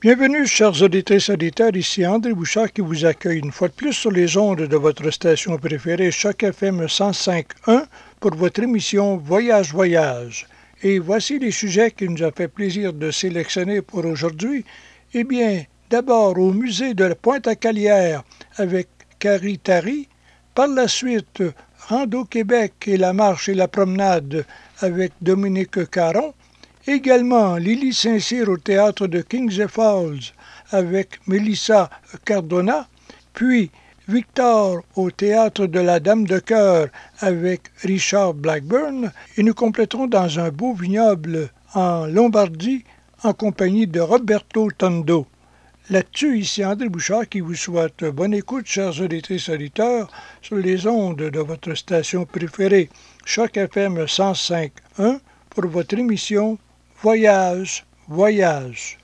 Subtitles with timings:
[0.00, 4.12] Bienvenue, chers auditrices auditeurs, ici André Bouchard qui vous accueille une fois de plus sur
[4.12, 7.84] les ondes de votre station préférée, Choc FM 105.1,
[8.20, 10.46] pour votre émission Voyage Voyage.
[10.84, 14.64] Et voici les sujets qu'il nous a fait plaisir de sélectionner pour aujourd'hui.
[15.14, 18.22] Eh bien, d'abord au musée de la Pointe-à-Calière
[18.56, 18.86] avec
[19.18, 20.06] Carrie Tari,
[20.54, 21.42] par la suite
[21.88, 24.44] Rando Québec et la marche et la promenade
[24.80, 26.34] avec Dominique Caron,
[26.88, 30.32] Également, Lily Saint-Cyr au théâtre de Kings Falls
[30.70, 31.90] avec Melissa
[32.24, 32.88] Cardona,
[33.34, 33.70] puis
[34.08, 36.88] Victor au théâtre de la Dame de Cœur
[37.20, 42.84] avec Richard Blackburn, et nous compléterons dans un beau vignoble en Lombardie
[43.22, 45.26] en compagnie de Roberto Tondo.
[45.90, 50.10] Là-dessus, ici André Bouchard qui vous souhaite bonne écoute, chers auditeurs,
[50.40, 52.88] sur les ondes de votre station préférée,
[53.26, 55.18] Choc FM 105.1,
[55.50, 56.56] pour votre émission
[57.00, 58.97] Voyage, voyage.